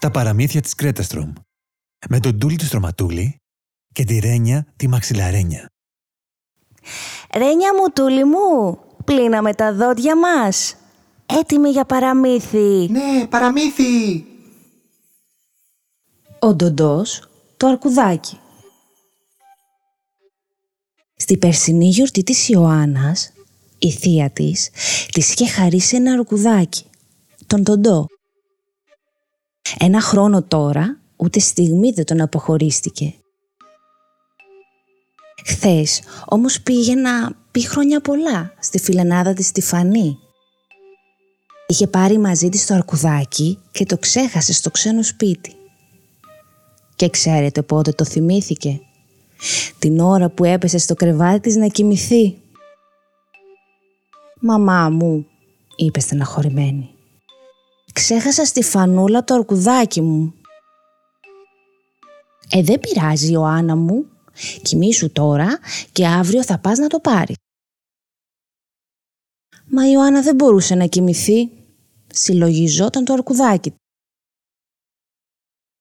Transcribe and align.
Τα 0.00 0.10
παραμύθια 0.10 0.60
της 0.60 0.74
Κρέταστρομ 0.74 1.32
με 2.08 2.20
τον 2.20 2.38
Τούλη 2.38 2.56
του 2.56 2.64
Στρωματούλη 2.64 3.36
και 3.92 4.04
τη 4.04 4.18
Ρένια 4.18 4.66
τη 4.76 4.88
Μαξιλαρένια. 4.88 5.66
Ρένια 7.34 7.74
μου, 7.74 7.92
Τούλη 7.94 8.24
μου, 8.24 8.78
πλύναμε 9.04 9.54
τα 9.54 9.74
δόντια 9.74 10.16
μας. 10.16 10.76
Έτοιμη 11.26 11.70
για 11.70 11.84
παραμύθι. 11.84 12.88
Ναι, 12.90 13.26
παραμύθι! 13.26 14.24
Ο 16.38 16.54
Ντοντός, 16.54 17.28
το 17.56 17.66
αρκουδάκι. 17.66 18.38
Στη 21.16 21.38
περσινή 21.38 21.88
γιορτή 21.88 22.22
της 22.22 22.48
Ιωάννας, 22.48 23.32
η 23.78 23.90
θεία 23.92 24.30
της 24.30 24.70
της 25.12 25.32
είχε 25.32 25.46
χαρίσει 25.46 25.96
ένα 25.96 26.12
αρκουδάκι, 26.12 26.84
τον 27.46 27.62
Ντοντό. 27.62 28.06
Ένα 29.80 30.00
χρόνο 30.00 30.42
τώρα, 30.42 31.00
ούτε 31.16 31.38
στιγμή 31.38 31.90
δεν 31.90 32.04
τον 32.04 32.20
αποχωρίστηκε. 32.20 33.14
Χθες 35.44 36.02
όμως 36.26 36.60
πήγε 36.60 36.94
να 36.94 37.32
πει 37.50 37.66
χρόνια 37.66 38.00
πολλά 38.00 38.52
στη 38.60 38.78
φιλενάδα 38.78 39.32
της 39.32 39.46
Στυφανή. 39.46 40.18
Είχε 41.66 41.86
πάρει 41.86 42.18
μαζί 42.18 42.48
της 42.48 42.66
το 42.66 42.74
αρκουδάκι 42.74 43.58
και 43.70 43.84
το 43.84 43.98
ξέχασε 43.98 44.52
στο 44.52 44.70
ξένο 44.70 45.02
σπίτι. 45.02 45.54
Και 46.96 47.10
ξέρετε 47.10 47.62
πότε 47.62 47.92
το 47.92 48.04
θυμήθηκε. 48.04 48.80
Την 49.78 50.00
ώρα 50.00 50.28
που 50.28 50.44
έπεσε 50.44 50.78
στο 50.78 50.94
κρεβάτι 50.94 51.40
της 51.40 51.56
να 51.56 51.66
κοιμηθεί. 51.66 52.38
«Μαμά 54.40 54.88
μου», 54.88 55.26
είπε 55.76 56.00
στεναχωρημένη. 56.00 56.97
«Ξέχασα 57.98 58.44
στη 58.44 58.62
φανούλα 58.62 59.24
το 59.24 59.34
αρκουδάκι 59.34 60.00
μου». 60.00 60.34
«Ε, 62.50 62.62
δεν 62.62 62.80
πειράζει, 62.80 63.32
Ιωάννα 63.32 63.76
μου. 63.76 64.06
Κοιμήσου 64.62 65.12
τώρα 65.12 65.58
και 65.92 66.06
αύριο 66.06 66.44
θα 66.44 66.58
πας 66.58 66.78
να 66.78 66.86
το 66.86 67.00
πάρεις. 67.00 67.36
Μα 69.66 69.86
η 69.86 69.90
Ιωάννα 69.92 70.22
δεν 70.22 70.34
μπορούσε 70.34 70.74
να 70.74 70.86
κοιμηθεί. 70.86 71.50
Συλλογιζόταν 72.06 73.04
το 73.04 73.12
αρκουδάκι. 73.12 73.74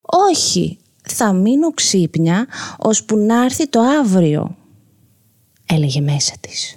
«Όχι, 0.02 0.80
θα 1.04 1.34
μείνω 1.34 1.72
ξύπνια 1.72 2.48
ώσπου 2.78 3.18
να 3.18 3.44
έρθει 3.44 3.68
το 3.68 3.80
αύριο», 3.80 4.58
έλεγε 5.66 6.02
μέσα 6.02 6.36
της. 6.40 6.76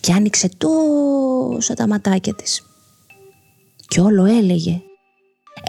Και 0.00 0.12
άνοιξε 0.12 0.48
τόσα 0.48 1.74
τα 1.74 1.86
ματάκια 1.86 2.34
της. 2.34 2.67
Και 3.88 4.00
όλο 4.00 4.24
έλεγε 4.24 4.80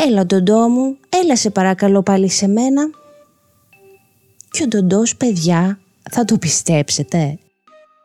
«Έλα 0.08 0.26
ντοντό 0.26 0.68
μου, 0.68 0.98
έλα 1.10 1.36
σε 1.36 1.50
παρακαλώ 1.50 2.04
πάλι 2.04 2.30
σε 2.30 2.48
μένα». 2.48 2.90
Και 4.52 4.64
ο 4.64 4.68
ντοντός 4.68 5.16
παιδιά 5.16 5.80
θα 6.12 6.26
το 6.26 6.38
πιστέψετε. 6.38 7.38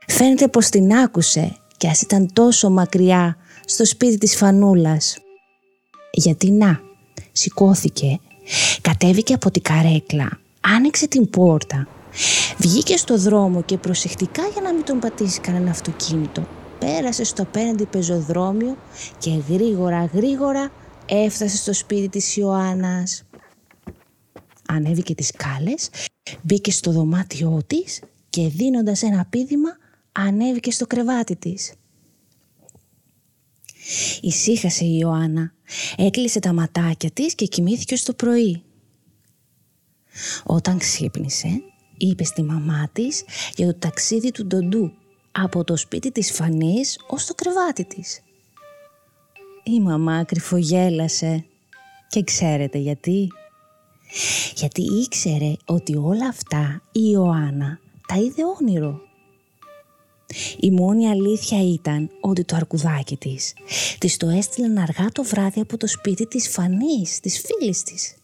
Φαίνεται 0.07 0.49
πως 0.49 0.69
την 0.69 0.95
άκουσε 0.95 1.57
και 1.77 1.89
ας 1.89 2.01
ήταν 2.01 2.33
τόσο 2.33 2.71
μακριά 2.71 3.37
στο 3.65 3.85
σπίτι 3.85 4.19
της 4.19 4.37
Φανούλας. 4.37 5.19
Γιατί 6.13 6.51
να, 6.51 6.81
σηκώθηκε, 7.33 8.21
κατέβηκε 8.81 9.35
από 9.35 9.51
την 9.51 9.63
καρέκλα, 9.63 10.39
άνοιξε 10.61 11.09
την 11.09 11.31
πόρτα, 11.31 11.89
βγήκε 12.59 12.97
στο 12.97 13.19
δρόμο 13.19 13.63
και 13.63 13.77
προσεκτικά 13.77 14.43
για 14.53 14.63
να 14.63 14.73
μην 14.73 14.85
τον 14.85 14.99
πατήσει 14.99 15.41
κανένα 15.41 15.71
αυτοκίνητο, 15.71 16.47
πέρασε 16.85 17.25
στο 17.25 17.43
απέναντι 17.43 17.87
πεζοδρόμιο 17.87 18.77
και 19.19 19.31
γρήγορα 19.49 20.05
γρήγορα 20.05 20.73
έφτασε 21.07 21.57
στο 21.57 21.73
σπίτι 21.73 22.09
της 22.09 22.37
Ιωάννας. 22.37 23.23
Ανέβηκε 24.69 25.15
τις 25.15 25.27
σκάλες, 25.27 25.91
μπήκε 26.43 26.71
στο 26.71 26.91
δωμάτιό 26.91 27.63
της 27.67 28.01
και 28.29 28.49
δίνοντας 28.49 29.03
ένα 29.03 29.27
πίδημα 29.31 29.77
ανέβηκε 30.13 30.71
στο 30.71 30.87
κρεβάτι 30.87 31.37
της. 31.37 31.73
Ησύχασε 34.21 34.85
η 34.85 34.97
Ιωάννα, 35.01 35.53
έκλεισε 35.97 36.41
τα 36.41 36.53
ματάκια 36.53 37.11
της 37.11 37.35
και 37.35 37.47
κοιμήθηκε 37.47 37.97
στο 37.97 38.15
πρωί. 38.15 38.63
Όταν 40.45 40.79
ξύπνησε, 40.79 41.63
είπε 41.97 42.25
στη 42.25 42.43
μαμά 42.43 42.89
της 42.93 43.25
για 43.57 43.67
το 43.67 43.79
ταξίδι 43.79 44.31
του 44.31 44.47
Ντοντού 44.47 44.93
από 45.37 45.65
το 45.65 45.77
σπίτι 45.77 46.13
της 46.13 46.33
Φανής 46.33 46.99
ως 47.07 47.27
το 47.27 47.35
κρεβάτι 47.35 47.85
της. 47.85 48.23
Η 49.65 49.81
μαμά 49.81 50.25
κρυφογέλασε 50.25 51.45
και 52.09 52.23
ξέρετε 52.23 52.79
γιατί; 52.79 53.29
Γιατί 54.55 54.83
ήξερε 54.83 55.53
ότι 55.65 55.97
όλα 55.97 56.29
αυτά 56.29 56.83
η 56.93 57.01
Ιωάννα 57.13 57.79
τα 58.09 58.17
είδε 58.17 58.43
όνειρο. 58.61 59.01
Η 60.61 60.71
μόνη 60.71 61.09
αλήθεια 61.09 61.73
ήταν 61.73 62.11
ότι 62.21 62.45
το 62.45 62.57
αρκουδάκι 62.57 63.17
της 63.17 63.55
της 63.99 64.17
το 64.17 64.29
έστειλαν 64.29 64.79
αργά 64.79 65.09
το 65.13 65.23
βράδυ 65.23 65.61
από 65.61 65.77
το 65.77 65.87
σπίτι 65.87 66.27
της 66.27 66.49
Φανής, 66.49 67.21
της 67.21 67.41
φίλης 67.41 67.83
της. 67.83 68.15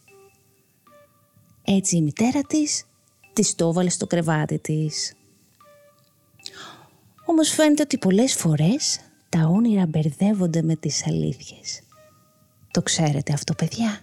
Έτσι 1.63 1.95
η 1.95 2.01
μητέρα 2.01 2.41
της 2.41 2.85
της 3.33 3.55
το 3.55 3.67
έβαλε 3.67 3.89
στο 3.89 4.07
κρεβάτι 4.07 4.59
της. 4.59 5.13
Όμως 7.31 7.49
φαίνεται 7.49 7.81
ότι 7.81 7.97
πολλές 7.97 8.33
φορές 8.33 8.99
τα 9.29 9.39
όνειρα 9.39 9.85
μπερδεύονται 9.85 10.61
με 10.61 10.75
τις 10.75 11.07
αλήθειες. 11.07 11.81
Το 12.71 12.81
ξέρετε 12.81 13.33
αυτό 13.33 13.53
παιδιά; 13.53 13.99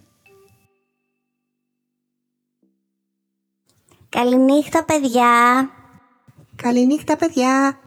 Καληνύχτα 4.09 4.85
παιδιά. 4.85 5.31
Καληνύχτα, 6.57 7.17
παιδιά! 7.17 7.79